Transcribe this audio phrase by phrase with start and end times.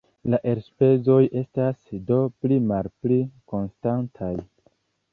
[0.33, 3.23] La elspezoj estas do pli-malpli
[3.55, 4.35] konstantaj.